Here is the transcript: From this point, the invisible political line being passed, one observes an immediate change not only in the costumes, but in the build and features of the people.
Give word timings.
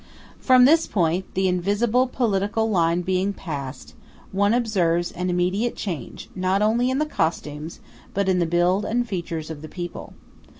From 0.39 0.65
this 0.65 0.87
point, 0.87 1.31
the 1.35 1.47
invisible 1.47 2.07
political 2.07 2.67
line 2.71 3.03
being 3.03 3.33
passed, 3.33 3.93
one 4.31 4.51
observes 4.51 5.11
an 5.11 5.29
immediate 5.29 5.75
change 5.75 6.27
not 6.33 6.63
only 6.63 6.89
in 6.89 6.97
the 6.97 7.05
costumes, 7.05 7.79
but 8.15 8.27
in 8.27 8.39
the 8.39 8.47
build 8.47 8.83
and 8.83 9.07
features 9.07 9.51
of 9.51 9.61
the 9.61 9.69
people. 9.69 10.13